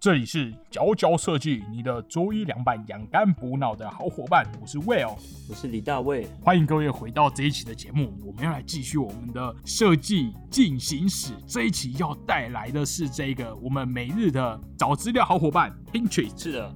[0.00, 5.16] 这里是佼佼设计，你的周一凉拌养肝补脑的好伙伴，我是 Will，
[5.48, 11.32] 我是李大卫，欢迎各位回到这一期的节目，我们要来继续我们的设计进行史。
[11.48, 16.40] 这一期要带来的是这个我们每日的找资料好伙伴 Pinterest。
[16.40, 16.72] 是的。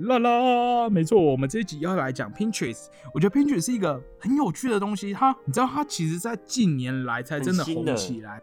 [0.00, 2.86] 啦啦，没错，我们这一集要来讲 Pinterest。
[3.12, 8.40] 我觉得 Pinterest 是一个很有趣的东西，它，你知道，它其实在近年来才真的红起来。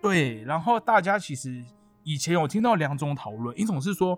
[0.00, 1.64] 对，然后大家其实
[2.04, 4.16] 以前有听到两种讨论，一种是说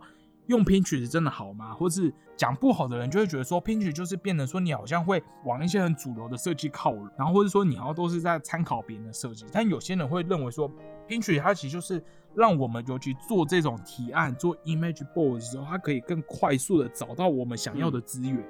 [0.48, 1.72] 用 Pinterest 真的好吗？
[1.72, 9.46] 或是讲不好的人就会觉得说 Pinterest 就是变得说你好像会往一些很主流的设计靠拢，然后或者说你好像都是在参考别人的设计。
[9.50, 10.70] 但有些人会认为说
[11.08, 12.02] Pinterest 它其实就是。
[12.34, 18.44] 让我们尤其做这种提案、做 image board 的时候，它可以更快速的找到我们想要的资源。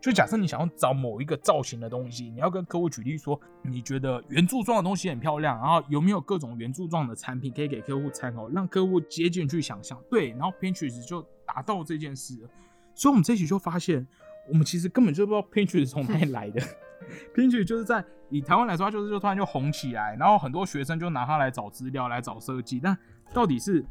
[0.00, 9.96] 就假设你想要找某一个造型的东西，你要跟客户举例说，你觉得圆柱状的东西很漂亮，然后有没有各种圆柱状的产品可以给客户参考，让客户接近去想象。
[10.10, 12.34] 对，然后 Pinterest 就达到这件事。
[12.94, 14.06] 所以，我们这期就发现，
[14.48, 16.60] 我们其实根本就不知道 Pinterest 从哪里来的。
[17.34, 22.80] Pinterest 就是在以台湾来说，它就是就突然就红起来，然后很多学生就拿它来找资料、来找设计。
[22.80, 22.96] 但
[23.32, 23.84] 到底是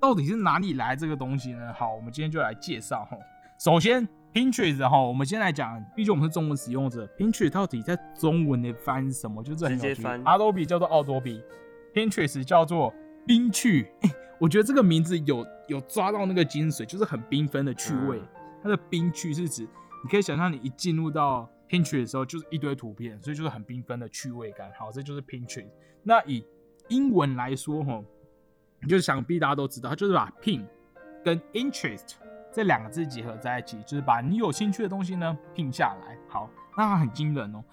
[0.00, 1.72] 到底是哪里来这个东西呢？
[1.72, 3.16] 好，我们今天就来介绍哈。
[3.58, 9.42] 首先，Pinterest 哈，我们先来讲，毕竟我们是中文使用者，Pinterest 到底在中文的翻什么？
[9.42, 11.40] 就是直接翻，Adobe 叫做奥多比
[11.94, 12.92] ，Pinterest 叫做
[13.26, 13.92] 冰趣。
[14.40, 18.20] 我觉得这个名字有有抓到那个精髓，就是很缤纷的趣味。
[18.60, 19.62] 它的冰趣是指
[20.02, 24.70] 你可以想象，你一进入到 Pinterest 的时候，就是一堆图片，所以就是很缤纷的趣味感。
[24.78, 25.70] 好，这就是 Pinterest。
[26.02, 26.44] 那以
[26.88, 28.04] 英文来说，哈，
[28.86, 30.66] 就是想必大家都知道，它就是把 pin
[31.24, 32.12] 跟 interest
[32.52, 36.18] 这两个字结合在一起，就是把你有兴趣的东西呢 pin 下来。
[36.28, 37.64] 好，那它很惊人哦。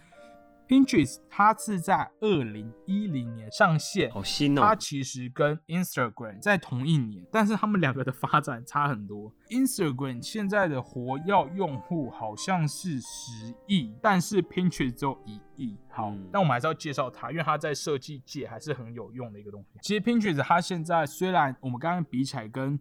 [0.70, 4.62] Pinterest 它是在二零一零年上线，好新哦。
[4.62, 9.34] 它其实跟 Instagram 在同一年，但是他们两个的发展差很多。
[9.50, 15.76] Instagram 现在的活跃用户好像是十亿，但是 Pinterest 只有一亿。
[15.90, 19.80] 好，那我们还是要介绍它，因为它在设计界还是很有用的一个东西。
[19.82, 22.80] 其实 Pinterest 它现在虽然我们刚刚比起来跟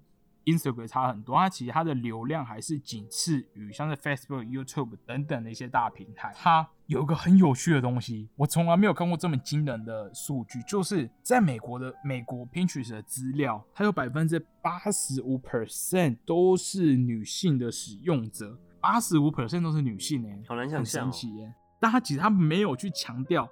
[0.53, 6.33] Instagram 差很多，它其实它的流量还是仅次于像是 Facebook、YouTube 等等的一些大平台。
[6.35, 21.53] 它有一个很有趣的东西，我从来没有看过这么惊人的数据，就是在美国的美国 Pinterest 的资料，它有百分之八十五 percent 都是女性的使用者，八十五 percent 都是女性哎，好难想象，神奇耶！
[21.81, 23.49] 但它其实它没有去强调。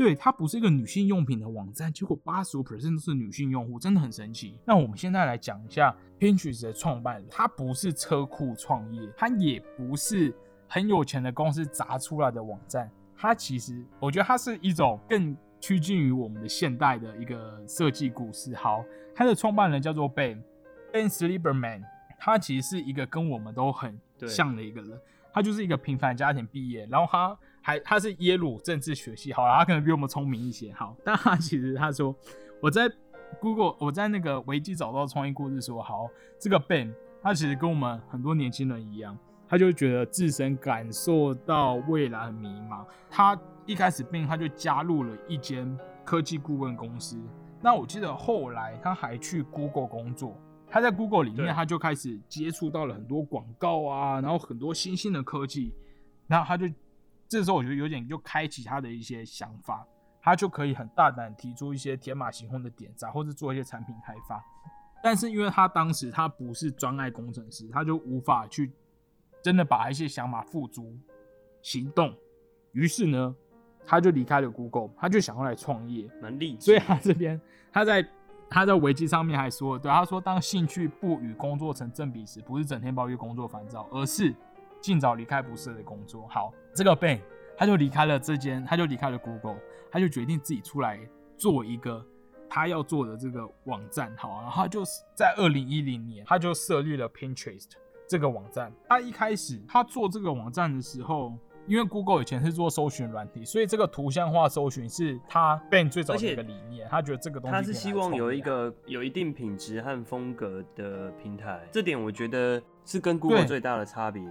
[0.00, 4.58] 对，它不是一个女性用品的网站，结果八十五 percent 都是女性用户，真的很神奇。
[4.64, 10.34] 那我们现在来讲一下 Pinterest 的创办人，他不是车库创业，他也不是
[10.66, 18.54] 很有钱的公司砸出来的网站，他其实我觉得它是一种更趋近于我们的现代的一个设计故事。
[18.54, 18.82] 好，
[19.14, 20.42] 他的创办人叫做 Ben
[20.94, 21.82] Ben Sliberman，
[22.18, 24.98] 他其实是一个跟我们都很像的一个人，
[25.30, 27.38] 他就是一个平凡家庭毕业，然后他。
[27.62, 32.14] 还他是耶鲁政治学系，好了，他可能比我们聪明一些，好，但他其实他说
[32.60, 32.90] 我在
[33.38, 39.16] Google，我在那个维基找到创意故事说，好，这个 Ben 他其实跟我们很多年轻人一样，
[39.46, 42.84] 他就觉得自身感受到未来很迷茫。
[43.10, 47.18] 他一开始 Ben 他就加入了一间科技顾问公司，
[47.60, 50.34] 那我记得后来他还去 Google 工作，
[50.66, 55.74] 他在 Google 里面他就开始接触到了很多广告啊，然后很多新兴的科技，
[56.26, 56.66] 然后他就。
[57.30, 59.86] 这时候我觉得有点就开启他的一些想法，
[60.20, 64.44] 他就可以很大胆提出一些天马行空的点子，或者做一些产品开发。
[65.00, 68.72] 但是因为他当时他不是专爱工程师，他就无法去
[69.40, 70.98] 真的把一些想法付诸
[71.62, 72.12] 行动。
[72.72, 73.32] 于是呢，
[73.86, 76.10] 他就离开了 Google，他就想要来创业。
[76.20, 76.64] 蛮励志。
[76.64, 77.40] 所以他这边
[77.72, 78.04] 他在
[78.48, 84.34] 他在维基上面还说，对他说，当兴趣不与工作成正比时，不是整天抱怨工作烦躁，而是。
[84.80, 86.26] 尽早离开不适的工作。
[86.28, 87.20] 好，这个 Ben
[87.56, 89.58] 他就离开了这间，他就离开了 Google，
[89.90, 90.98] 他就决定自己出来
[91.36, 92.04] 做一个
[92.48, 94.14] 他要做的这个网站。
[94.16, 97.70] 好，然后就是在二零一零年，他就设立了 Pinterest
[98.08, 98.72] 这个网站。
[98.88, 101.36] 他一开始他做这个网站的时候，
[101.66, 106.88] 因为 Google 以前是做搜寻软体，所以这个图像化搜寻是他 Ben 最早的一个理念。
[106.88, 111.60] 他觉得这个东西他是希望有一个有一定品质和风格的平台。
[111.70, 114.22] 这点我觉得是跟 Google 最大的差别。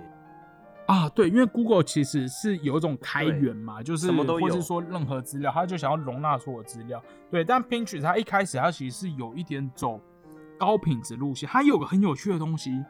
[0.90, 7.00] 啊，对，因为 Google 其实是有一种开源嘛，就是什么都有，或是说任何资料，它就想要容纳所有资料。
[7.30, 10.02] 对，但 Pinterest 它一开始它其实是有一点走
[10.58, 11.48] 高品质路线。
[11.48, 12.84] 它有个很有趣的东西，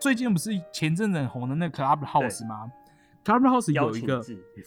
[0.00, 2.72] 最近不是前阵子很红的那 Clubhouse 吗
[3.22, 4.22] ？Clubhouse 有一个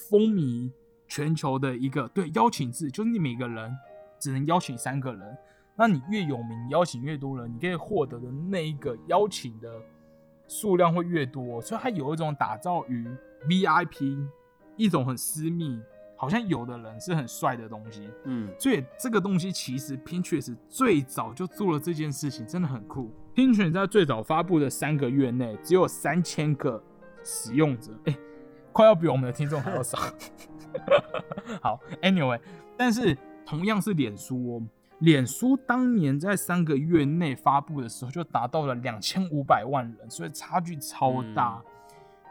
[0.07, 0.69] 风靡
[1.07, 3.75] 全球的一个对邀请制，就是你每个人
[4.19, 5.37] 只能邀请三个人，
[5.75, 9.73] 那你越有名，邀请越多人，你可以获得的那一个邀请的
[10.47, 13.07] 数量会越多，所以它有一种打造于
[13.47, 14.27] VIP
[14.75, 15.79] 一种很私密，
[16.15, 18.09] 好像有的人是很帅的东西。
[18.23, 23.11] 嗯，所以这个东西其实 Pinterest 最早就做了这件事情，真的很酷。
[23.33, 26.81] Pinterest 在最早发布的三个月内，只有三千个
[27.23, 28.17] 使用者，哎、
[28.71, 29.97] 快要比我们的听众还要少。
[31.61, 32.39] 好，Anyway，
[32.77, 34.63] 但是同样是脸书哦，
[34.99, 41.61] 脸书当年在三个月内发布的时候，就达到了两千五百万人，所以差距超大。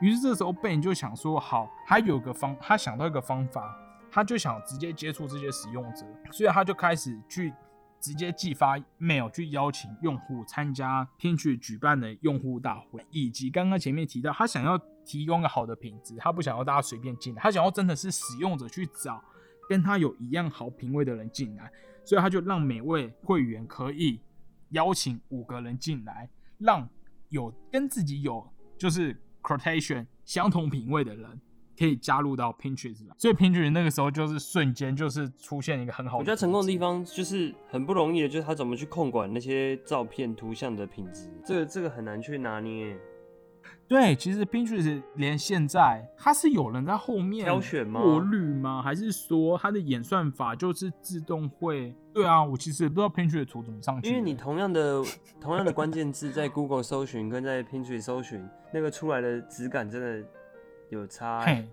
[0.01, 3.77] 于是这时候贝恩就想说，好，他有个方，他想到一个方法，
[4.11, 7.53] 他就想直接接触这些使用者，所以他就开始去
[8.01, 19.23] 直接寄发 mail 去邀请用户参加 Pinterest 举办的用户大会，以及刚刚前面提到，他想要提供个好的品质，他不想要大家随便进来，他想要真的是使用者去找
[19.69, 21.71] 跟他有一样好品味的人进来，
[22.05, 24.21] 所以他就让每位会员可以
[24.71, 26.29] 邀请五个人进来，
[26.59, 26.89] 让
[27.31, 28.47] 有跟自己有
[28.77, 31.41] 就是 quotation 相同品味的人
[31.79, 36.79] 可以加入到 Pinterest 来，所以 Pinterest 那个时候就是瞬间就是出现一个很好的，我觉得成功的地。
[36.79, 42.97] 方就是很不容易的，就是他怎么去控管那些照片、图像的品质，这个这个很难去拿捏。
[43.87, 48.83] 对，其实 Pinterest 连现在它是有人在后面挑选吗过滤吗？
[48.83, 51.95] 还是说它的演算法就是自动会？
[52.13, 55.03] 对啊，我其实也不知道 Pinterest 图怎么上去，因为你同样的
[55.41, 60.29] 同样的关键字在 Google 搜寻跟在 Pinterest 搜寻，那个出来的质感真的
[60.89, 61.69] 有差欸、嘿，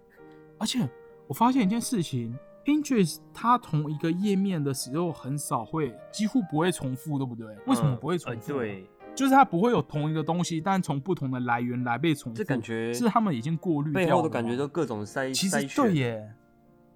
[0.57, 0.87] 而且
[1.27, 7.47] 我发现一件事情，Pinterest 它同一个页面的时候很少会，几乎不会重复，对不对？
[7.67, 8.53] 为什么嗯不会重复？
[8.53, 12.37] 呃对，就是它不会有同一个东西，但从不同的来源来被重复。
[12.37, 16.33] 这感觉是他们已经过滤掉了背后的感觉都各种筛其实对耶。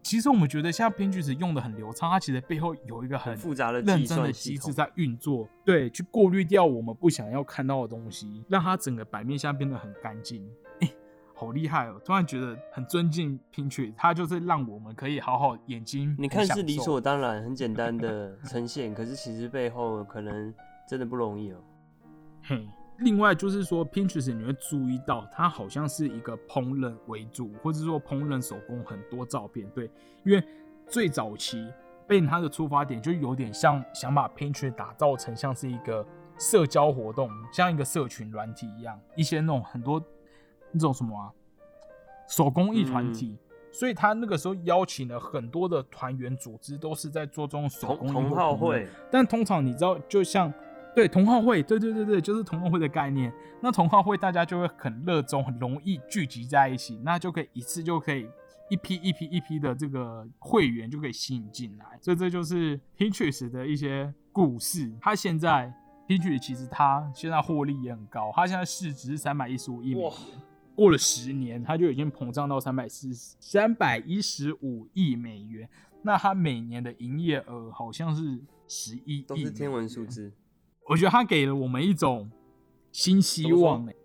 [0.01, 4.33] 其实我们觉得现在 Pinterest 用的很流畅，它其实背后有一个很很复杂的计认真的算。
[4.33, 10.47] 机制在运作，对，去过滤掉我们不想要看到的东西，让它整个版面现在变得很干净。
[10.81, 10.91] 哎、
[11.33, 11.99] 好厉害哦！
[12.05, 20.53] 突然觉得很尊敬 Pinterest，它就是让我们可以好好眼睛你看是理所当然、很简单的呈现，可是其实背后可能
[20.87, 21.57] 真的不容易哦。
[22.47, 22.67] 嘿，
[22.99, 29.67] 另外就是说，Pinterest 你会注意到，它好像是一个烹饪为主，或者说烹饪手工很多照片。
[29.71, 29.89] 对，
[30.23, 30.43] 因为
[30.87, 31.67] 最早期
[32.05, 36.05] 被它的出发点就有点像想把 Pinterest 打造成像是一个
[36.37, 39.99] 社交活动，像一个社群软体一样，一些那种很多
[40.71, 41.33] 那种什么啊
[42.27, 43.35] 手工艺团体。
[43.71, 50.53] 所以他那个时候邀请了很多的团员组织，都是在做这种手工艺会，但通常你知道，就像
[50.95, 53.31] 对同好会，对对对对，就是同好会的概念。
[53.61, 58.29] 那同好会大家就会很热衷，很容易聚集在一起，那就可以一次就可以
[58.69, 61.85] 一批一批一批的这个会员就可以吸引进来。
[62.01, 64.89] 所以这就是 Pinterest 的一些故事。
[65.01, 65.73] 它现在
[66.07, 70.15] Pinterest 其实它现在获利也很高，它现在市值是三百一十五亿美元哇。
[70.75, 75.67] 过了十年，它就已经膨胀到三百四三百一十五亿美元。
[76.03, 80.05] 那它每年的营业额好像是十一亿，都是天文数。
[80.05, 80.31] 字。
[80.87, 82.29] 我觉得他给了我们一种
[82.91, 83.95] 新希望、欸，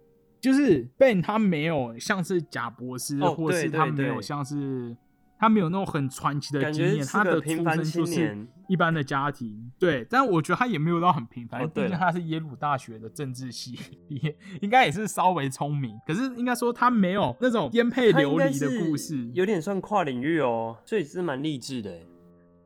[0.40, 4.96] 就是 Ben 他没有像是贾博士，哦或是他没有像是
[5.38, 22.06] 他没有那种很传奇的感经验，他的出平凡青身就是一般的家庭，对，但我觉得他也没有到很平凡，毕竟他是耶鲁大学的政治系毕业，应该也是稍微聪明，可是应该说他没有那种颠沛流离的故事，有点算跨领域哦，所以是蛮励志的欸。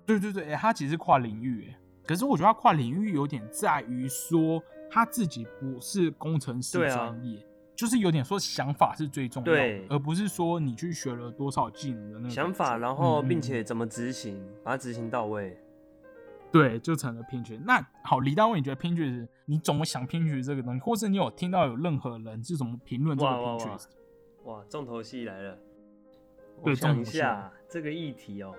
[0.06, 7.44] 对对对，欸他其实跨领域，欸可是我觉得他跨领域有点在于说他自己不是工程师专业，
[7.74, 15.58] 就是有点说想法是最重要的，而不是说你去学了多少技能的那个想法，然后并且怎么执行，把它执行到位。
[16.52, 17.60] 对，就成了 Pinterest。
[17.64, 23.78] 那好，李大卫，你觉得 Pinterest 你怎么想 Pinterest 这个东西，或是你有听到有任何人是怎么评论这个哇哇
[24.44, 25.58] 哇重头戏来了！
[26.60, 28.54] 我对想一下这个议题哦，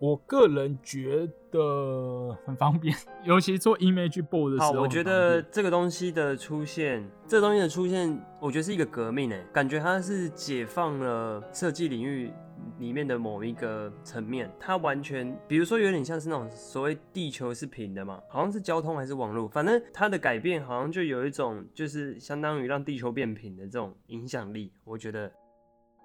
[0.00, 12.30] 我个人觉得很方便，尤其做 image board 的时好，候，我觉得这个东西的出现，这個东西的出现，我觉得是一个革命诶，感觉它是解放了设计领域
[12.78, 25.32] 里面的某一个层面，它完全，比如说有点像是那种所谓地球是平的嘛，好像是交通还是网络，反正它的改变好像就有一种就是相当于让地球变平的这种影响力，我觉得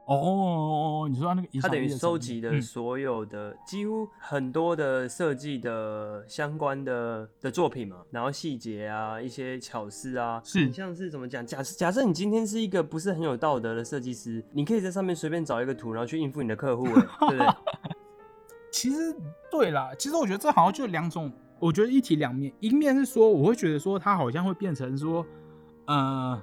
[0.06, 11.46] 哦，你说那个影它等于收集的所有的、几乎很多的设计的相关的的作品嘛，然后细节啊，一些巧思啊，是你像是怎么讲？
[11.46, 16.94] 假设假设你今天是一个不是很有道德的设计师，你可以在上面随便找一个图，然后去应付你的客户、欸，
[17.30, 17.48] 对不对？
[18.72, 19.16] 其实
[19.52, 22.52] 对啦，其实我觉得这好像就两种，我觉得一体两面。
[22.60, 25.26] 一面是说，我会觉得说它好像会变成说，
[25.86, 26.42] 呃，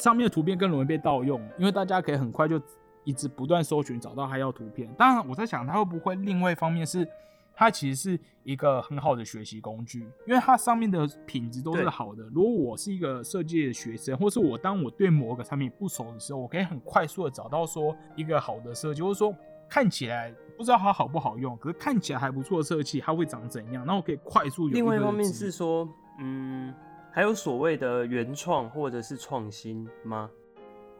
[0.00, 2.60] 上面的图片更容易被盗用，因为大家可以很快就
[3.04, 4.92] 一直不断搜寻找到他要图片。
[4.98, 7.06] 当然，我在想它会不会另外一方面是，
[7.54, 12.22] 它其实是一个很好的学习工具，因为它上面的品质都是好的。
[12.32, 19.34] 如果我是一个设计的学生，或是我当我对某个产品不熟的时候，我可以很快速的找到说一个好的设计，或者说
[19.68, 23.84] 看起来不知道它好不好用，可是看起来还不错的设计，它会长怎样？
[23.84, 25.88] 然后我可以快速有另外一方面是说，
[26.18, 26.74] 嗯，
[27.12, 30.30] 还有所谓的原创或者是创新吗？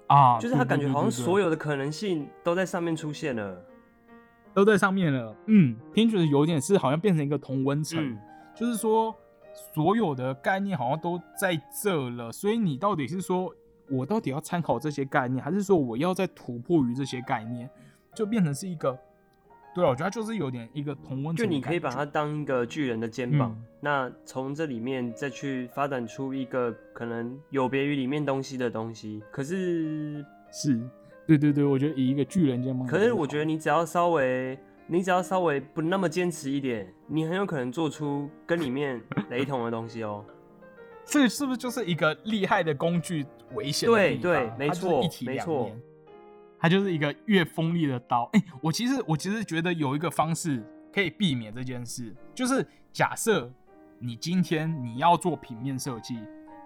[0.09, 3.64] 啊，就是他感觉好像所有的可能性都在上面出现了。
[4.52, 5.35] 都在上面了。
[5.47, 8.19] 嗯，Pinterest 有点是好像变成一个同温层，嗯，
[8.55, 9.14] 就是说
[9.75, 13.55] 所有的概念好像都在这了，所以你到底是说
[13.88, 17.71] 我到底要参考这些概念，还是说我要再突破于这些概念，
[18.14, 18.99] 就变成是一个。
[19.80, 29.22] 对啊，我觉得它就是有点一个同温就你可以把它当一个巨人的肩膀，嗯那从这里面再去发展出一个可能有别于里面东西的东西。
[29.30, 30.22] 可是，
[30.52, 30.78] 是，
[31.26, 40.22] 对对对，我觉得以一个巨人肩膀，可是我觉得你只要稍微，你只要稍微不那么坚持一点，你很有可能做出跟里面 雷同的东西哦。
[41.06, 43.25] 这是不是就是一个厉害的工具？
[43.54, 45.72] 危险对对没错没错
[46.61, 48.29] 它就是一个越锋利的刀。
[48.35, 50.62] 哎、我其实我其实觉得有一个方式
[50.93, 53.50] 可以避免这件事，就是假设
[53.99, 56.19] 你今天你要做平面设计，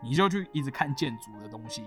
[0.03, 1.83] 你就去一直看建筑的东西，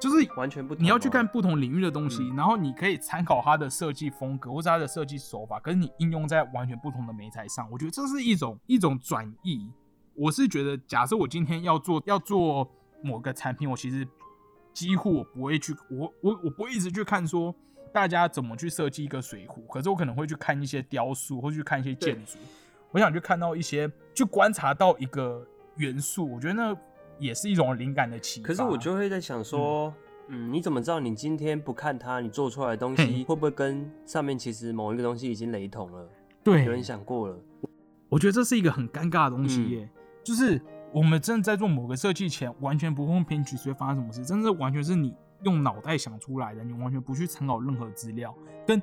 [0.00, 9.70] 就是完全不你要去看不同领域的东西，嗯然后你可以参考它的设计风格或者它的设计手法，可是你应用在完全不同的媒材上，我觉得这是一种一种转移。
[10.14, 12.66] 我是觉得，假设我今天要做要做
[13.02, 14.08] 某个产品，我其实
[14.76, 17.54] 几乎我不会去，我我我不会一直去看说
[17.94, 22.36] 大家怎么去设计一个水壶，可是我可能会去看一些雕塑，或去看一些建筑，
[22.90, 25.42] 我想去看到一些，去观察到一个
[25.76, 26.76] 元素，我觉得那
[27.18, 28.48] 也是一种灵感的启发。
[28.48, 29.94] 可是我就会在想说，
[30.28, 30.52] 嗯。
[30.52, 36.06] 你怎么知道你今天不看它，你做出来的东西会不会跟上面其实某一个东西已经雷同了？
[36.44, 36.66] 对。
[36.66, 37.38] 有人想过了，
[38.10, 39.70] 我觉得这是一个很尴尬的东西嗯。
[39.70, 39.88] 耶，
[40.22, 40.60] 就是
[40.96, 44.24] 我们真的在做某个设计前，完全不碰偏曲，会发生什么事？
[44.24, 48.34] 真的完全是你用脑袋想出来的，你完全不去参考任何资料，
[48.66, 48.82] 跟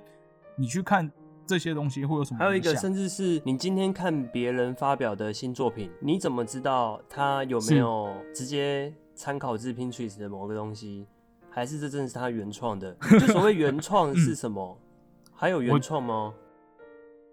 [0.56, 1.12] 你去看
[1.48, 11.08] 这些东西会有什么还有一个，甚至是你今天看别人发表的新作品，你怎么知道他有没有直接参考自 Pinterest 的某个东西，
[11.50, 12.96] 还是这真的是他原创的？
[13.20, 14.78] 就所谓原创是什么？
[15.34, 16.32] 还有原创吗？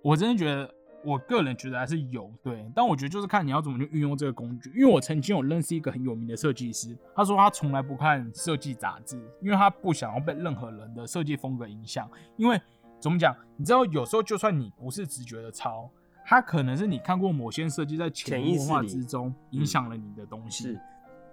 [0.03, 4.71] 我真的觉得，我个人觉得还是有对，但我觉得就是看你要怎么去运用这个工具。
[4.71, 12.09] 因为我曾经有认识一个很有名的设计师，他说他从来不看设计杂志，因为他不想要被任何人的设计风格影响。
[12.37, 12.61] 因为
[12.99, 15.91] 怎么讲，你知道，有时候就算你不是直觉的抄，
[16.25, 20.65] 他可能是你看过某些设计在潜移默化潜意识之中影响了你的东西。
[20.65, 20.81] 是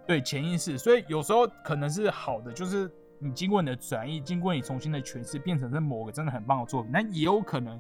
[0.06, 6.90] 对潜意识，所以有时候可能是好的，就是你经过你的转译，经过你重新的诠释，变成是某个真的很棒的作品。
[6.90, 7.78] 那也有可能，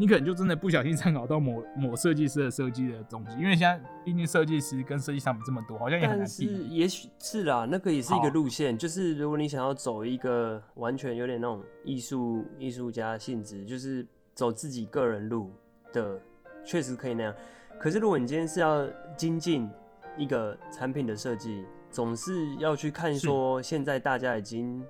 [0.00, 6.72] 你可能就真的不小心参考到某某设计师的设计的东西，因为现在毕竟设计师跟设计产品这么多，好像也很但是难避免。
[6.72, 15.50] 也许是啦，那个也是一个路线，就是如果你想要走一个完全有点那种艺术艺术家性质，就是走自己个人路
[15.92, 16.20] 的，
[16.64, 17.34] 确实可以那样。
[17.80, 18.86] 可是如果你今天是要
[19.16, 19.68] 精进
[20.16, 24.80] 一个产品的设计，总是要去看说现在大家已经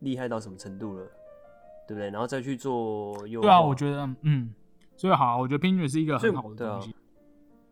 [0.00, 1.06] 厉害到什么程度了，
[1.86, 2.10] 对不对？
[2.10, 3.46] 然后再去做优化。
[3.46, 4.52] 对啊，我觉得嗯，
[4.96, 6.94] 所以好，我觉得 Pinterest 是一个很好的东西。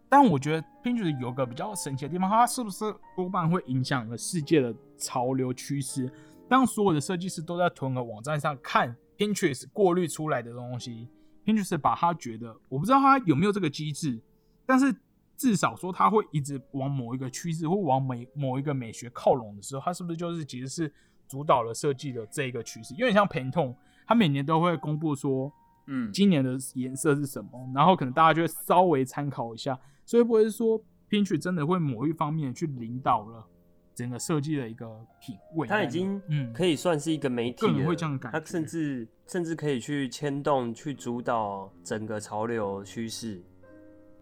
[0.09, 2.85] 但我觉得 Pinterest 有个比较神奇的地方，它是不是
[3.17, 6.09] 多半会影响了世界的潮流趋势？
[6.49, 11.09] 当所有的设计师都在同一个网站上看 Pinterest 过滤出来的东西
[11.45, 14.21] ，Pinterest 把他觉得，我不知道他有没有这个机制，
[14.67, 14.95] 但是
[15.37, 20.93] 至少说他会一直往某一个趋势或往美某一个美学靠拢的时候，他是不是就是其实是
[21.27, 22.95] 主导了设计的这一个趋势？
[22.95, 23.75] 有点像 Pantone，
[24.07, 25.53] 他每年都会公布说，
[25.87, 30.81] 嗯，今年的颜色是什么，然后可能大家就会稍微参考一下，所以不会说
[31.11, 33.47] Pinterest 真的会某一方面去领导了
[33.95, 34.87] 整个设计的一个
[35.21, 35.69] 品味。
[35.69, 43.43] 它已经嗯可以算是一个媒体会这样感觉它甚至甚至可以去牵动、去主导整个潮流趋势。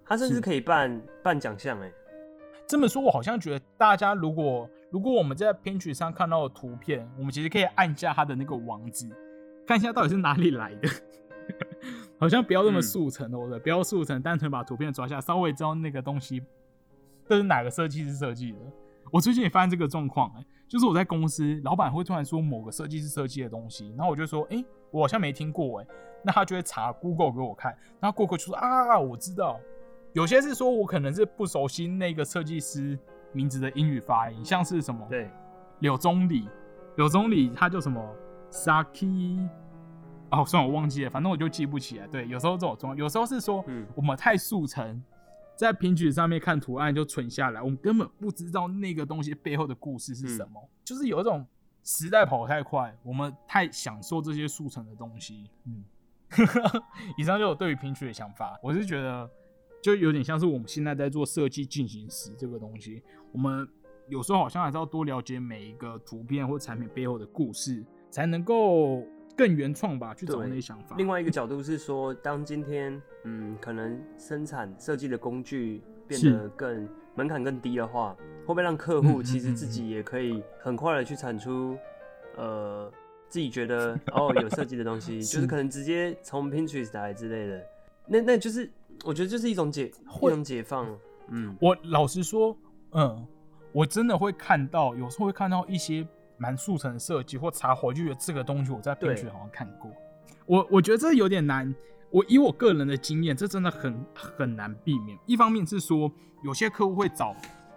[0.04, 1.90] 它甚至可以办办奖项，哎，
[2.68, 9.08] 这么说，我好像觉得大家如果如果我们在 Pinterest 上看到的图片，我们其实可以按下它的那个网址，
[9.66, 10.88] 看一下到底是哪里来的。
[12.19, 16.40] 好像不要那么速成的，对不不要速成，单纯把图片抓下，稍微知道那个东西
[17.26, 18.59] 这是哪个设计师设计的。
[19.11, 25.87] 我最近也发现这个状况，哎，就是我在公司，老板会突然说某个设计师设计的东西，然后我就说，哎，我好像没听过，哎，
[26.23, 29.59] 那他就会查 Google 给我看，然后 Google 就说啊，我知道，
[30.12, 32.97] 有些是说我可能是不熟悉那个设计师
[33.33, 35.28] 名字的英语发音，像是什么，对，
[35.81, 36.49] 柳宗理，
[36.97, 38.00] 柳宗理他叫什么
[38.52, 39.49] Saki。
[40.30, 42.06] 哦，算我忘记了，反正我就记不起来。
[42.06, 45.02] 对，有时候这种状况，有时候是说，我们太速成，
[45.56, 50.68] 在平举上面看图案就存下来，我们根本不知道那个东西背后的故事是什么。
[50.85, 51.47] 就是有一种
[51.82, 55.50] 时代跑太快，我们太享受这些速成的东西。
[55.66, 55.85] 嗯，
[57.18, 58.59] 以上就我对于平举的想法。
[58.62, 59.28] 我是觉得，
[59.82, 63.68] 就有点像是我们现在在做设计进行时这个东西，我们
[64.09, 69.02] 有时候好像还是要多了解每一个图片或产品背后的故事，才能够。
[69.35, 70.95] 更原创吧，去找那些想法。
[70.99, 81.78] 另外一个角度是说，当今天嗯，可能生产设计的工具变得更门槛更低的话，会不会让客户其实自己也可以很快的去产出
[82.37, 82.92] 呃
[83.26, 87.66] 自己觉得哦有设计的东西， 就是可能直接从 Pinterest 来之类的。
[88.07, 88.71] 那那就是
[89.02, 89.90] 我觉得就是一种解
[90.21, 90.87] 一种解放。
[91.28, 92.54] 嗯，我老实说，
[92.90, 93.26] 嗯，
[93.73, 96.07] 我真的会看到，有时候会看到一些。
[96.42, 99.88] 蛮速成设计或插画，就觉得这个东西我在编剧好像看过。
[100.44, 101.72] 我我觉得这有点难。
[102.11, 105.16] 我以我个人的经验，这真的很很难避免。
[105.25, 106.11] 一方面是说，
[106.42, 107.34] 有些客户会找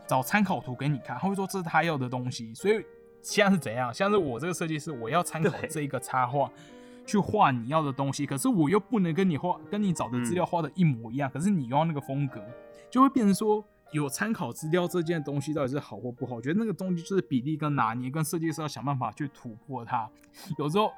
[0.07, 2.51] 找参考图给你看，他会说这是他要的东西。
[2.55, 2.83] 所以
[3.21, 3.93] 现在是怎样？
[3.93, 6.51] 像是我这个设计师，我要参考这一个插画
[7.05, 11.29] 去画你要的东西，可是我又不能跟你画，跟你找的资料画的一模一样。
[11.31, 12.43] 可是你用那个风格，
[12.89, 13.63] 就会变成说。
[13.91, 16.35] 有参考资料这件东西到底是好或不好？
[16.35, 20.09] 我觉得那个东西就是比例跟拿捏，跟设计师要想办法去突破它。
[20.57, 20.91] 有时候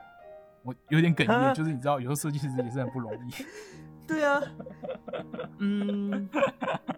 [0.64, 3.32] 我有点哽咽，就是你知道，有时候设计师也是很不容易。
[4.08, 4.42] 对啊，
[5.60, 6.30] 嗯，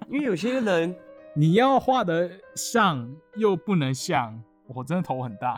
[0.08, 0.96] 因为有些人
[1.36, 5.58] 你要画的像又不能像，我真的头很大。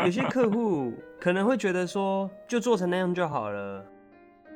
[0.00, 3.84] 有些客户可能会觉得说，就做成那样就好了。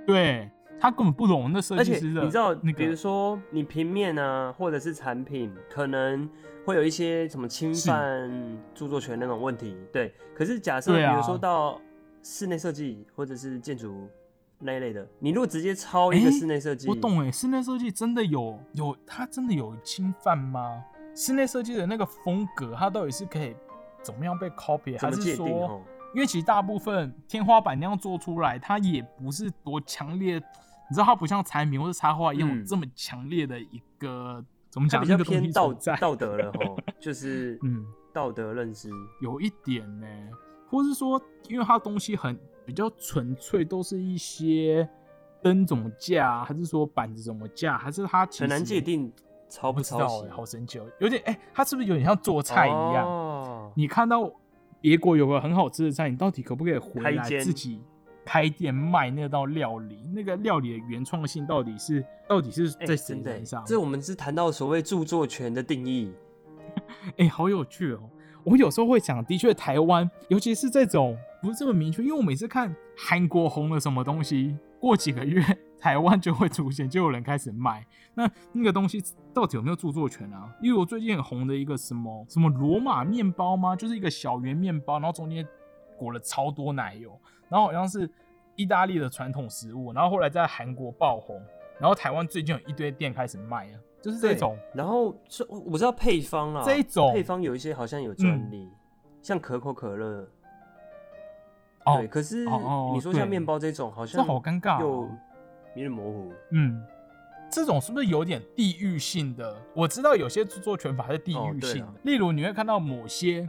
[0.07, 0.51] 对。
[0.81, 6.27] 他根本不懂那设计师的，你知道，你比如说你平面啊，或者是产品，可能
[6.65, 10.15] 会有一些什么侵犯著作权那种问题，对。
[10.35, 11.79] 可是假设，比如说到
[12.23, 14.09] 室内设计或者是建筑
[14.59, 20.83] 那一类的，你如果直接抄一个室内设计，我懂哎，室内设计真的有有，它真的有侵犯吗？
[21.15, 23.55] 室内设计的那个风格，它到底是可以
[24.01, 25.83] 怎么样被 copy，还是说，
[26.15, 30.43] 因为其实大部分天花板那样做出来，它也不是多强烈。
[30.91, 35.01] 你知道它不像产品或者插画一样这么强烈的一个怎么讲？
[35.01, 40.07] 比较偏道道德了 吼，就是嗯道德认知有一点呢，
[40.69, 44.89] 或是说因为它东西很比较纯粹，都是一些
[45.43, 49.13] 灯怎么架，还是说板子怎么架，还是它很难界定
[49.49, 50.29] 抄不抄袭？
[50.29, 53.07] 好神奇哦，有点哎，它是不是有点像做菜一样？
[53.07, 54.29] 哦你看到
[54.81, 57.81] 别国有个很好吃的菜，你到底可不可以回来自己？
[58.25, 63.65] 开店卖那道料理，那个料理的原创性到底是到底是在谁身上？
[63.67, 66.13] 这我们是谈到所谓著作权的定义。
[67.19, 68.01] 哎，好有趣哦！
[68.45, 75.43] 我有时候会想，的确台湾，尤其是这种不是这么明确，因为我每次看韩国红了什么东西，过几个月
[75.79, 77.85] 台湾就会出现，就有人开始卖。
[78.15, 79.03] 那 那个东西
[79.35, 80.49] 到底有没有著作权啊？
[80.63, 83.75] 因为我最近很红的一个什么什么罗马面包吗？
[83.75, 85.47] 就是一个小圆面包，然后中间
[85.99, 87.19] 裹了超多奶油。
[87.51, 88.09] 然后好像是
[88.55, 91.43] 意大利的传统食物，然后后来在韩国爆红，
[91.79, 94.57] 然后台湾最近有一堆店开始卖了，就是这种。
[94.73, 98.71] 然后是我知道配方啊，这一种配方有一些好像有专利，
[99.21, 100.27] 像可口可乐。
[101.97, 102.45] 对，可是
[102.93, 105.09] 你说像面包这种，好像好尴尬，又
[105.75, 106.33] 有点模糊。
[106.53, 106.85] 嗯，
[107.51, 109.57] 这种是不是有点地域性的？
[109.75, 113.49] 我知道有些著作权法是地域性的，例如你会看到某些。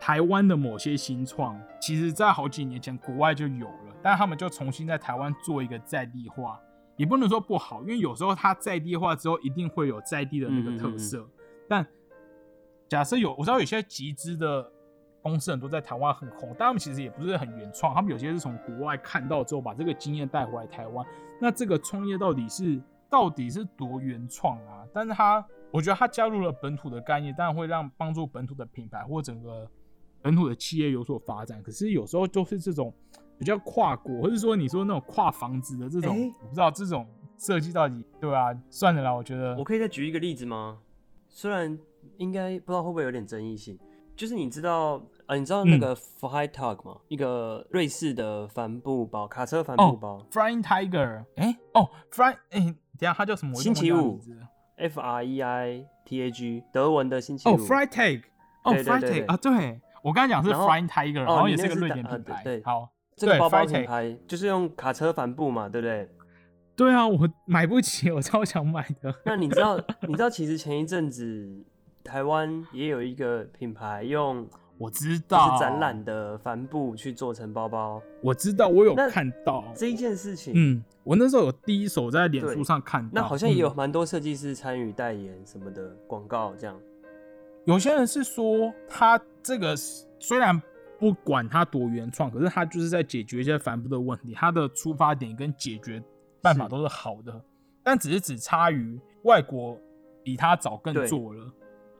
[0.00, 6.58] 台湾的某些新创，其实在好几年前国外就有了，但他们就重新在台湾做一个在地化，
[6.96, 11.28] 也不能说不好，因为有时候它在地化之后一定会有在地的那个特色。
[11.68, 11.84] 但
[12.88, 14.70] 假设有，我知道有些集资的
[15.20, 21.04] 公司很多在台湾很红，但他们其实也不是很原创，他们有些是从国外看到之后把这个经验带回来台湾。
[21.40, 22.80] 那这个创业到底是
[23.10, 24.86] 到底是多原创啊？
[24.94, 29.68] 但是他我觉得他加入了本土的概念，当然会让帮助本土的品牌或整个。
[30.22, 32.92] 本土的企业有所发展，可是有时候就是这种
[33.38, 40.78] 比较跨国，或者说你说那种跨房子的这种，我不知道这种设计到底对啊，算了啦，我觉得我可以再举一个例子吗？
[41.28, 41.78] 虽然
[42.16, 43.78] 应该不知道会不会有点争议性，
[44.16, 46.98] 就是你知道呃，你知道那嗯个 Freitag 吗？
[47.06, 52.60] 一个瑞士的帆布包，卡车帆布包、Flying Tiger，哎、哦，Fly，哎、
[52.98, 53.52] 等下它叫什么？
[53.54, 54.18] 我星期五
[54.76, 57.52] f R E I T A G，德文的星期五。
[57.52, 58.22] 哦，Fly Tag，
[58.64, 62.42] 哦对对，Fly 对 Tag 对啊，对我刚才讲是然后 Flying Tiger，、哦然后也是是个瑞典品牌。
[62.42, 66.08] 对好，这个包包品牌就是用卡车帆布嘛，对不对？
[66.74, 69.14] 对啊，我买不起，我超想买的。
[69.26, 71.46] 那你知道，你知道其实前一阵子
[72.02, 79.62] 台湾也有一个品牌用我知就道，是展览的帆布去做成包包，我知道，我有看到。
[79.74, 86.74] 这一件事情，嗯，我那时候有第一手在脸对书上看到，那好像也有嗯蛮多设计师参与代言什么的广告，这样。
[87.64, 90.60] 有些人是说他这个虽然
[90.98, 96.02] 不管它多原创，可是它就是在解决一些反复的问题，它的出发点跟解决
[96.42, 97.40] 办法都是好的，
[97.82, 99.80] 但只是只差于外国
[100.22, 101.50] 比它早更做了。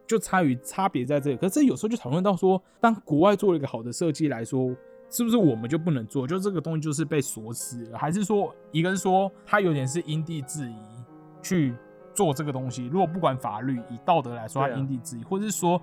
[0.07, 4.77] 就差于差别在这里，可是有时候就讨论到说，当国外做了一个好的设计来说，
[5.09, 6.27] 是不是我们就不能做？
[6.27, 10.77] 就这个东西就是被锁死了，还是说一个是说他有点是因地制宜
[11.43, 11.75] 去
[12.13, 12.87] 做这个东西？
[12.89, 15.81] 如果不管法律，以道德来说，他因地制宜，或者是说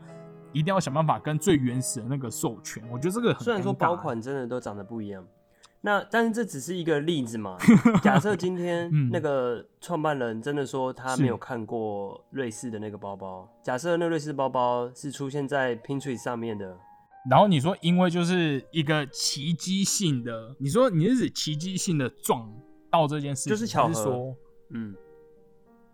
[0.55, 2.81] 一定要想办法跟最原始的那个授权？
[2.89, 5.27] 我觉得这个很虽然说包款真的都长得不一样，
[5.81, 7.57] 那但是这只是一个例子嘛。
[8.01, 16.77] 假设今天嗯那个创办人真的说他没有看过瑞士的那个包包，假设那瑞士包包是出现在 Pinterest 上面的，
[17.29, 22.49] 然后你说，因为就是一个奇迹性的，你说你是指奇迹性的撞
[22.89, 24.33] 到这件事情，就是巧合。
[24.71, 24.95] 嗯，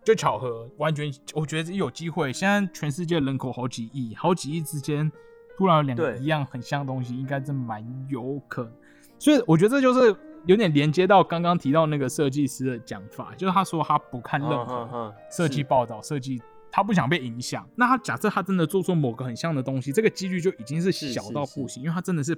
[0.04, 2.32] 就巧合，完全我觉得有机会。
[2.32, 5.10] 现在全世界人口好几亿，好几亿之间
[5.56, 8.72] 突然有两个一样很像的东西，应该真蛮有可能。
[9.18, 10.14] 所以我觉得这就是
[10.46, 17.64] 有点连接到刚刚提到那个设计师的讲法，就是他说他不看任嗯何设计报道、设计，他不想被影响。
[17.76, 22.36] 那他假设他真的做出某个很像的东西，这个几率就已经是小是是是到不行，因为他真的是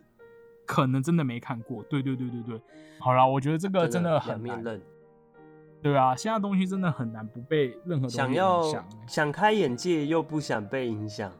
[0.66, 1.83] 可能真的没看过。
[1.85, 2.61] 对对对对对，
[2.98, 4.62] 好了，我觉得这个真的很难。
[5.85, 11.31] 对啊，现在东西真的很难不被任何东西影想要响欸想开眼界又不想被影响，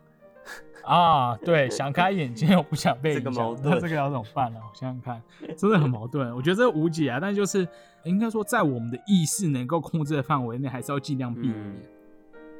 [0.85, 1.35] 啊。
[1.39, 4.61] 对，想开眼界又不想被 这影响，个矛盾那 这个要怎么办呢？
[4.61, 5.23] 我想想看，
[5.57, 6.31] 真的很矛盾。
[6.37, 7.67] 我觉得这无解啊，但就是
[8.05, 11.55] 应该说，在我们的意识能够控制的范围内，还是要尽量避免。
[11.57, 11.77] 嗯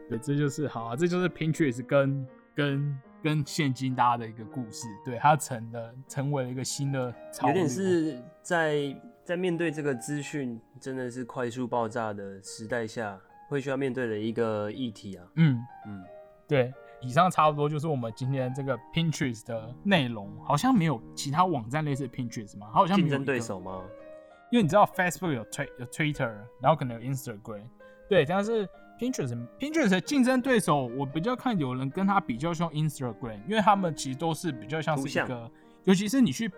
[0.09, 4.87] 对，这就是好啊，这就是 Pinterest 跟跟跟现今大家的一个故事。
[5.05, 15.24] 对，它成了成为了一个新的潮有点是在在面对这个资讯真的是快速爆炸的时代下，会需要面对的一个议题啊。
[15.37, 16.04] 嗯，嗯，
[16.46, 16.72] 对。
[17.00, 22.70] 以上差不多就是我们今天这个 Pinterest 的内容，好像没有其他网站类似 Pinterest 吗？
[22.72, 23.82] 好像竞争对手吗？
[24.50, 26.32] 因为你知道 Facebook 有推有 Twitter，
[26.62, 27.64] 然后可能有 Instagram，
[28.08, 28.66] 对，但是
[28.98, 35.50] Pinterest Pinterest 的竞争对手，我比较看有人跟他比较像 Instagram，因为他们其实都是比较像是一个，
[35.82, 36.50] 尤其是你去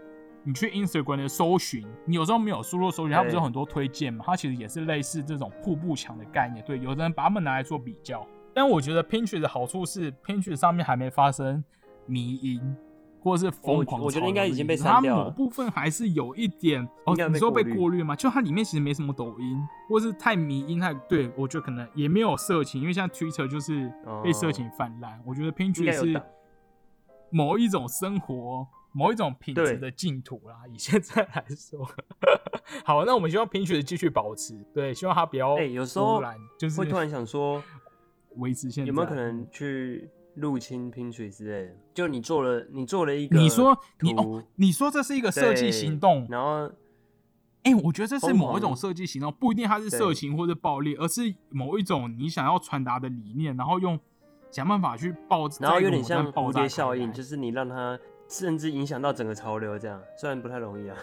[0.47, 4.25] 你去 Instagram 的搜寻，你有时候没有输入搜寻，它不是有很多推荐嘛？
[4.25, 11.65] 它其实也是类似这种瀑布墙的概念，对，有的人把它们拿来做比较，但我觉得 Pinterest 的好处是 Pinterest 上面还没发生
[12.07, 12.77] 迷因。
[13.19, 18.15] 或者是疯狂我我觉得潮应该已经被删掉了某部分还是有一点哦，你说被过滤吗？
[18.15, 25.21] 就它里面其实没什么抖音，或是太迷因太对我觉得可能也没有色情，因为像 Twitter 就是被色情泛滥。
[25.27, 26.23] 我觉得 Pinterest 是
[27.31, 28.65] 某一种生活、
[28.97, 30.63] 某一种品质的净土啦。
[30.73, 31.87] 以现在来说，
[32.83, 36.23] 好，那我们希望 Pinterest 继续保持，对，希望它不要哎有时候
[36.59, 37.63] 就是会突然想说，
[38.37, 41.77] 维持现在有没有可能去入侵 Pinterest 之类的？
[41.93, 46.73] 就你做了，你做了一个，你说你图哦，你说这是一个设计行动，然后
[47.65, 53.99] 哎、我觉得这是某一种设计行动，不一定它是色情或者暴力，而是某一种你想要传达的理念，然后用
[54.53, 57.99] 想办法去爆，然后有点像蝴蝶效应，就是你让它
[58.29, 60.97] 甚至影响到整个潮流，这样虽然不太容易啊。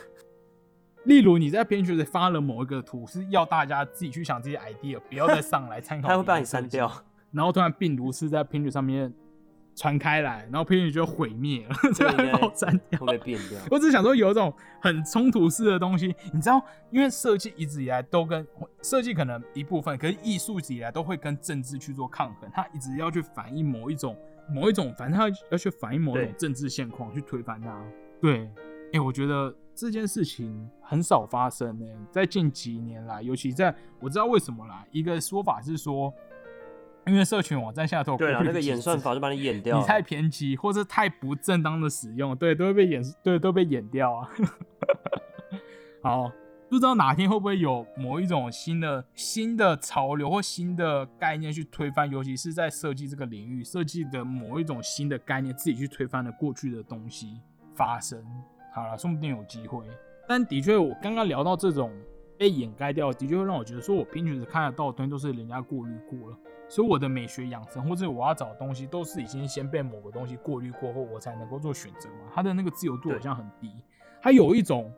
[1.06, 6.90] 例如你在 Pinterest 发了某一个图，是要大家自己去想这些 idea，不要再上来参考，它 会把你删掉，，
[7.32, 9.14] 然后突然病毒是在 Pinterest 上面
[9.76, 13.18] 传开来，然后 Pinterest 就毁灭了， 这这个把我删掉会。
[13.18, 13.60] 变掉。
[13.70, 18.48] 我只是想说有一种很冲突式的东西，你知道，因为设计一直以来都跟
[18.82, 24.16] 设计可能一部分，可是艺术以来都会跟政治去做抗衡，它一直要去反映某一种
[24.50, 27.84] 某一种，反正他要去反映某一种政治现况，去推翻它。
[28.22, 28.50] 对，
[28.94, 36.14] 哎、我觉得这件事情很少发生呢、在近几年来，尤其在我知道为什么啦，一个说法是说。
[37.06, 39.78] 因为社群网站下头对啊，那个演算法就把你演掉。
[39.78, 44.30] 你太偏激或者太不正当的使用，对，都会被演，对，都被演掉啊。
[46.02, 46.32] 好，
[46.74, 57.40] 不知道哪天会不会有某一种新的新的潮流或新的概念去推翻，尤其是在设计这个领域，设计的某一种新的概念自己去推翻了过去的东西
[57.76, 58.26] 发生。
[58.74, 59.86] 好了，说不定有机会。
[60.28, 61.92] 但的确，我刚刚聊到这种
[62.40, 72.32] 被掩盖掉，的确会让我觉得说，我平时看得到的东西都是人家过滤过了，所以我的美学养成或者我要找的东西，都是已经先被某个东西过滤过后，我才能够做选择嘛。
[72.34, 73.72] 它的那个自由度好像很低，
[74.24, 74.92] 它有一种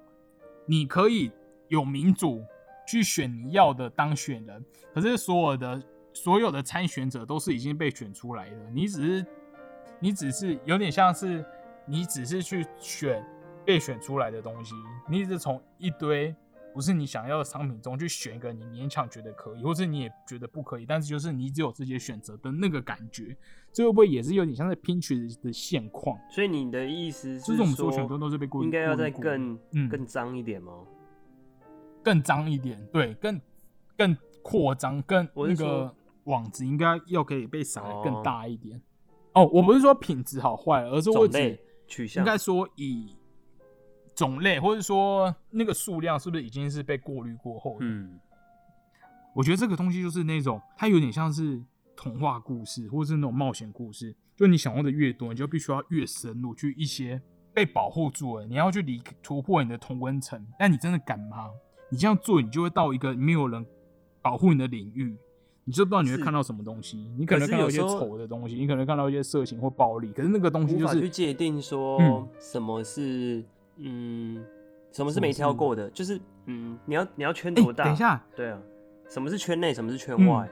[0.66, 1.30] 你可以。
[1.68, 2.44] 有民主
[2.88, 9.26] 去选你要的当选人，可是所有的所有的参选者都是已经被选出来的，你只是
[10.00, 11.44] 你只是有点像是
[11.86, 13.26] 你只是去选
[13.66, 14.76] 被选出来的东西，
[15.10, 16.36] 你只是从一堆
[16.74, 23.36] 不是你想要的商品中去选一个你勉强觉得可以，或是你也觉得不可以，但是就是你只有这些选择的那个感觉，
[23.72, 26.20] 这会不会也是有点像在拼取的现况？
[26.30, 29.58] 所以你的意思是说，所选择都是被应该要再更
[29.90, 30.74] 更脏一点吗？
[32.06, 33.42] 更脏一点，对，更
[33.98, 35.92] 更扩张，更那个
[36.26, 38.80] 网子应该要可以被撒的更大一点。
[39.34, 43.16] 哦，我不是说品质好坏，而是我只取向，应该说以
[44.14, 47.86] 种类或者说那个数量是不是已经是被过滤过后的？
[47.88, 48.20] 嗯，
[49.34, 51.60] 我觉得这个东西就是那种，它有点像是
[51.96, 54.16] 童话故事，或者是那种冒险故事。
[54.36, 57.20] 就你想要的越多，你就必须要越深入去一些
[57.52, 60.46] 被保护住了，你要去离突破你的同温层。
[60.60, 61.50] 但你真的敢吗？
[61.96, 63.66] 你这样做，你就会到一个没有人
[64.22, 65.16] 保护你的领域，
[65.64, 66.98] 你就不知道你会看到什么东西。
[67.18, 70.12] 你可能看到一些丑的东西，你可能看到一些色情或暴力。
[70.12, 73.42] 可是那个东西就是去界定说什么是
[73.78, 74.44] 嗯，
[74.92, 77.86] 什么是没挑过的，就是嗯，你要你要圈多大？
[77.86, 78.60] 等一下，对啊，
[79.08, 80.50] 什么是圈内，什么是圈外？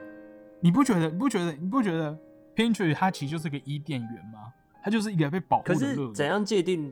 [0.60, 1.10] 你不觉得？
[1.10, 1.52] 你不觉得？
[1.52, 2.16] 你不觉得
[2.56, 4.50] Pinterest 它其实就是个伊甸园吗？
[4.82, 5.74] 它就是一个被保护的。
[5.74, 6.90] 可是怎样界定？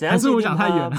[0.00, 0.96] 还是我想太远了？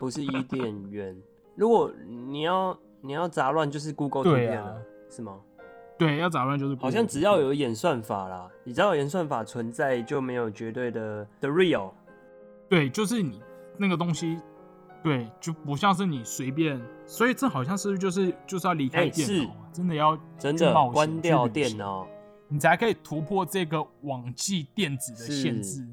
[0.00, 1.16] 不是伊甸园。
[1.54, 5.38] 如果你要你要杂乱，就是 Google 图片了，是吗？
[5.98, 11.90] 对，要杂乱就是好像只要有演算法啦，你只要有演算法存在，就没有绝对的 the real。
[12.70, 13.42] 对，就是你
[13.76, 14.40] 那个东西，
[15.02, 22.06] 对，就不像是你随便，所以这好像是就是就是要离开电脑，真的要真的关掉电脑，
[22.48, 25.86] 你才可以突破这个网际电子的限制。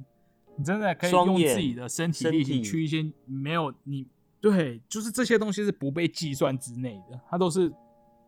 [0.56, 4.08] 你真的可以用自己的身体力行去一些没有你。
[4.39, 7.71] 对，就是这些东西是不被计算之内的，它都是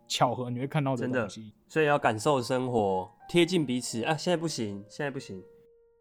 [0.08, 1.54] 巧合，你会看到的东西。
[1.68, 4.16] 所以要感受生活，贴近彼此啊！
[4.18, 5.44] 现在不行，现在不行，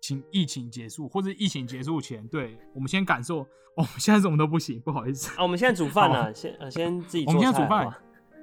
[0.00, 3.46] 请疫情结束或者疫情结束前，对我们先感受。
[3.76, 5.42] 哦，现在什么都不行，不好意思啊。
[5.42, 7.24] 我们现在煮 饭呢，先呃先自己。
[7.26, 7.88] 我们现在煮饭，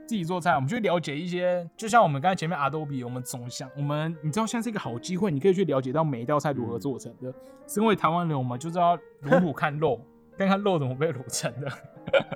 [0.07, 7.33] 自己做菜，我们去了解一些，就像我们刚才前面 Adobe，我们总想，我们你知道现在是一个好机会，你可以去了解到每一道菜如何做成的。
[7.67, 9.99] 身为台湾人，我们就知道卤卤看肉。
[10.37, 11.71] 看看肉怎么被卤成的，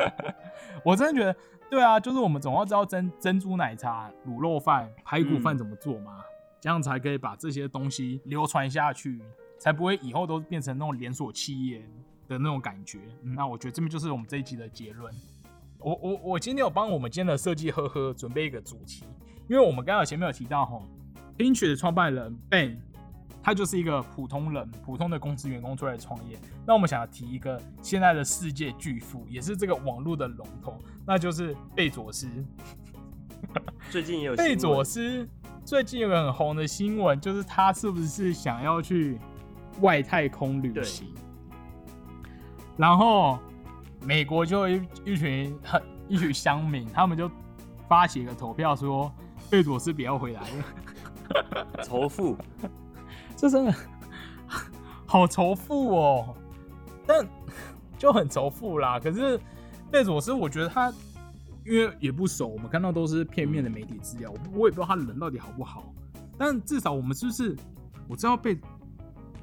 [0.84, 1.36] 我真的觉得，
[1.70, 6.22] 对啊，就是我们总要知道珍珍珠奶茶、卤肉饭、排骨饭怎么做嘛，
[6.60, 9.22] 这样才可以把这些东西流传下去，
[9.58, 11.80] 才不会以后都变成那种连锁企业
[12.28, 13.00] 的那种感觉。
[13.22, 15.14] 那我觉得这边就是我们这一集的结论。
[15.78, 19.06] 我我我今天有帮我们今天的设计呵呵准备一个主题，
[19.48, 20.82] 因为我们刚刚前面有提到哈
[21.38, 22.78] ，Pinch 的创办人 Ben。
[23.50, 26.38] 他就是一个普通人，普通的公司员工出来创业。
[26.68, 32.28] 那我们想要提一个现在的世界巨富，也是这个网络的龙头，那就是贝佐斯。
[33.90, 35.28] 最近也有贝佐斯
[35.66, 39.18] 最近有个很红的新闻，就是他是不是想要去
[39.82, 41.12] 外太空旅行？
[42.78, 43.40] 然后
[44.06, 47.28] 美国就一一群很一群乡民，他们就
[47.88, 49.12] 发起一个投票，说
[49.50, 52.38] 贝佐斯不要回来了， 仇富。
[53.40, 53.74] 这真的
[55.08, 56.36] 好仇富哦，
[57.08, 57.26] 但
[57.98, 59.00] 就很仇富啦。
[59.00, 59.40] 可是
[59.90, 60.94] 贝佐斯，我觉得他
[61.66, 65.94] 因为也不熟，我们看到都是片面的媒体资料，我也不知道他人到底好不好。
[66.38, 67.56] 但至少我们是不是
[68.10, 68.58] 我知道被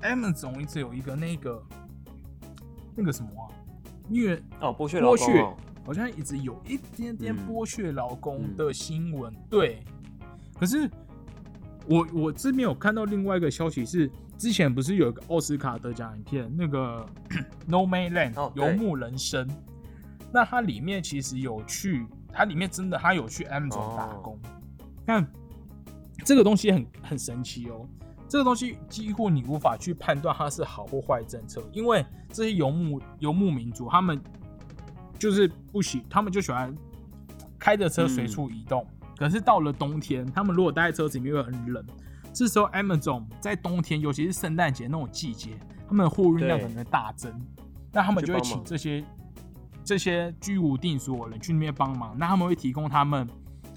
[0.02, 1.62] Amazon 一直有一个那个
[2.94, 3.48] 那个什么啊，
[4.10, 5.56] 因为哦剥削剥削，
[5.86, 9.34] 好像一直有一点点剥削劳工的新闻。
[9.48, 9.82] 对，
[10.60, 10.90] 可是。
[11.88, 17.06] 我我这边有看到另外一个消息是，之前不是有一个奥斯卡得奖影片，那个
[17.66, 19.48] 《No Man Land》游牧人生，
[20.32, 24.38] 那它里面其实有去，它里面真的它有去 M 总打工。
[25.04, 25.26] 但
[26.24, 27.86] 这个东西很很神奇哦，
[28.28, 34.20] 这个东西几乎你无法去判断它是好或坏政策，因为这些游牧游牧民族他们
[35.18, 36.74] 就是不喜，他们就喜欢
[37.58, 38.84] 开着车随处移动。
[39.16, 41.84] 可是到了冬天，他们如果待在车子里面会很冷。
[42.32, 47.32] 这时候，Amazon 在冬天，尤其是圣诞节那种季节，他们的货运量可能会大增。
[47.92, 49.02] 那他们就会请这些
[49.82, 53.26] 这些居无定所的人去那边帮忙，那他们会提供他们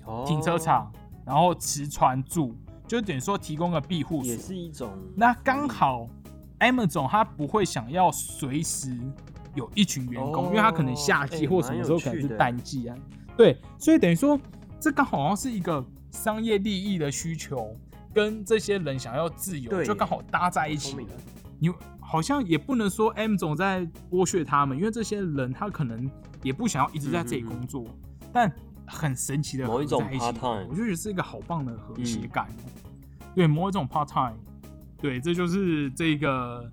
[0.03, 0.91] 哦停车场，
[1.25, 2.53] 然后持船住，
[2.85, 4.47] 就等于说提供个庇护也所。
[4.47, 6.05] 是一种那刚好
[6.59, 8.93] Amazon 他不会想要随时
[9.55, 12.97] 有一群员工，哦因为他可能夏季哎或什么时候可能是淡季啊。
[13.37, 14.37] 对，所以等于说
[14.79, 17.75] 这刚好像是一个商业利益的需求，
[18.13, 21.03] 跟这些人想要自由，就刚好搭在一起了。
[21.59, 26.09] 你好像也不能说 M 总在剥削他们，因为这些人他可能
[26.41, 27.85] 也不想要一直在这里工作，
[28.31, 28.51] 但
[28.87, 32.47] 很神奇的某一种在一起 part-time 我就觉得是一个好棒的和谐嗯感。
[33.35, 34.39] 对，某一种 part time，
[34.97, 36.67] 对，这就是这个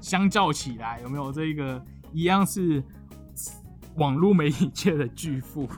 [0.00, 1.80] 相较起来有没有这个
[2.12, 2.82] 一样是
[3.96, 5.68] 网络媒体界的巨富。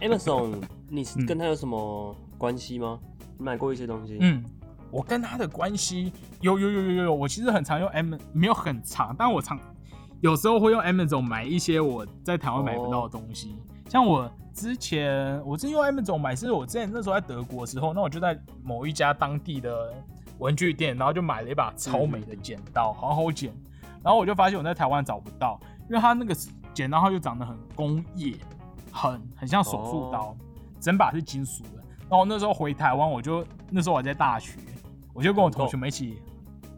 [0.00, 2.98] Amazon，你是嗯跟他有什么关系吗？
[3.38, 4.18] 你买过一些东西？
[4.20, 4.44] 嗯，
[4.90, 9.58] 我跟他的关系有有有有有有，我其实很常用 M，没有很长，但我常
[10.20, 13.56] 有时候会用 Amazon 买一些我在台湾买不到的东西。
[13.88, 19.94] 像我之前，我是用 Amazon 买，是我之前那时候在德国的时候，那我就在某一家当地的
[20.38, 23.52] 文具店，然后就买了一把超美的剪刀，好好剪。
[24.02, 26.34] 然后我就发现我在台湾找不到，因为它那个
[26.72, 28.34] 剪刀它就长得很工业，
[28.90, 30.36] 很很像手术刀，
[30.80, 31.82] 整把是金属的。
[32.08, 34.58] 然后那时候回台湾，我就那时候我还在大学，
[35.12, 36.18] 我就跟我同学们一起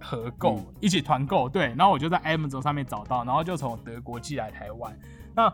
[0.01, 1.75] 合购，嗯一起团购，对。
[1.77, 4.99] 然后我就在 Amazon 上面找到，然后就从德国寄来台湾，
[5.35, 5.53] 那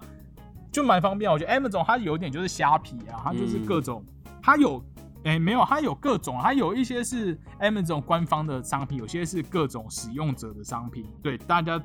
[0.71, 1.31] 就蛮方便。
[1.31, 4.05] 我觉得 Amazon 它有点就是虾皮啊，它就是各种，
[4.43, 4.85] 它有。
[5.27, 11.83] 哎、没有，它有各种，它有一些是 Amazon 官方的商品，有些是各种使用者的商品，对，大家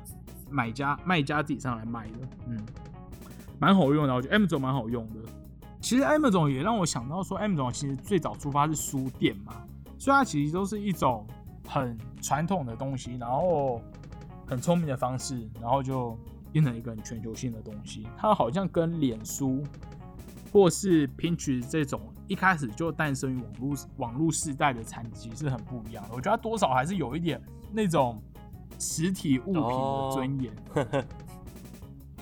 [0.50, 2.60] 买家卖家自己上来卖的，嗯，
[3.58, 5.20] 蛮好用的，我觉得 Amazon 蛮好用的。
[5.80, 9.64] 其实 M 总也让我想到说，M 总其实最早出发是书店嘛，
[9.98, 11.26] 所以它其实都是一种
[11.66, 13.80] 很传统的东西，然后
[14.46, 16.16] 很聪明的方式，然后就
[16.52, 18.06] 变成一个很全球性的东西。
[18.16, 19.62] 它好像跟脸书
[20.52, 26.10] 或是 Pinterest 这种一开始就诞生于网络网络时代的产其实是很不一样的。
[26.14, 27.40] 我觉得它多少还是有一点
[27.72, 28.22] 那种
[28.78, 30.52] 实体物品的尊严。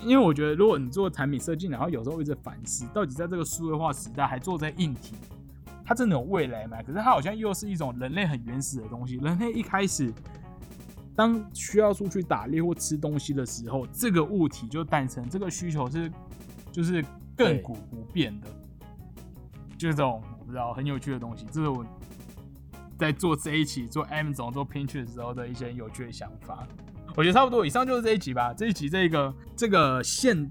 [0.02, 5.14] 因为我觉得，如果你做产品设计，然后有时候一直反思，到底在这个数位化时代还做在硬体，
[5.84, 6.78] 它真的有未来吗？
[6.82, 9.16] 可是它好像又是一种人类很原始的东西。
[9.16, 10.12] 人类一开始
[11.16, 16.10] 当需要出去打猎或吃东西的时候，这个物体就诞生，这个需求是
[16.70, 17.04] 就是
[17.36, 18.48] 亘古不变的，
[19.76, 21.44] 就这种我不知道很有趣的东西。
[21.50, 21.84] 这是我
[22.96, 26.66] 在做这一期做 M 总做 Pinterest 的时候的一些有趣的想法。
[27.18, 28.54] 我觉得差不多，以上就是这一集吧。
[28.54, 30.48] 这一集这个这个现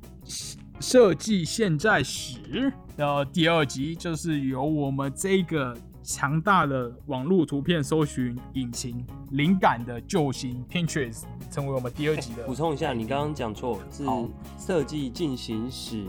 [0.82, 9.02] 设计现在史的第二集，就是由我们这个强大的网络图片搜寻引擎
[9.32, 14.28] 灵感的救星 Pinterest 成为我们第二集的补充一下，你刚刚讲错，是好
[14.60, 16.04] 设计进行时。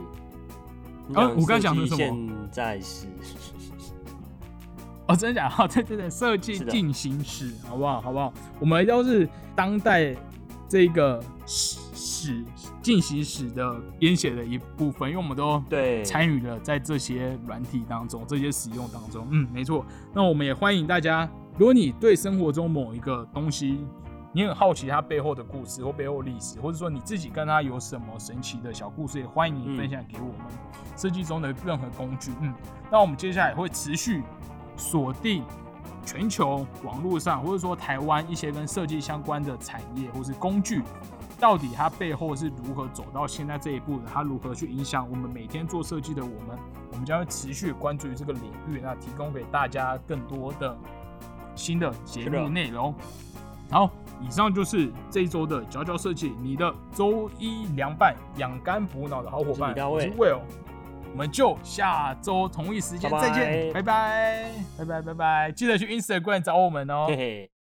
[1.06, 3.06] 你啊我刚讲的是什么现在时。
[5.06, 5.54] 哦，真的假的？
[5.62, 8.00] 哦，对对对，设计进行史，好不好？
[8.00, 8.34] 好不好？
[8.58, 10.16] 我们都是当代
[10.68, 12.44] 这个史史
[12.82, 19.26] 进行史的编写的一部分，因为我们都对，参与了在这些软体当中、这些使用当中。
[19.30, 19.84] 嗯，没错。
[20.12, 23.84] 那我们也欢迎大家，如果你对生活中某一个东西，
[24.32, 30.46] 你很好奇它背后的故事或背后历史，或者说你自己跟它有什么神奇的小故事，也欢迎你分享给我们。
[30.96, 32.52] 设计中的任何工具，嗯，
[32.90, 34.22] 那我们接下来会持续
[34.76, 35.42] 锁定
[36.04, 40.82] 全球网络上，或者说台湾一些跟设计相关的产业或是工具，
[41.38, 44.02] 到底它背后是如何走到现在这一步的？
[44.12, 46.58] 它如何去影响我们每天做设计的我们？
[46.90, 50.76] 我们将会持续关注于这个领域，那提供给大家更多的
[51.54, 52.94] 新的节目内容。
[53.70, 60.40] 好，以上就是这一周的佼佼设计，你的周一凉拌养肝补脑的好伙伴，我是 Will，
[61.12, 67.16] 我们就下周同一时间再见，拜拜，拜拜，拜拜，记得去 Instagram 找我们哦嘿。
[67.16, 67.50] 嘿。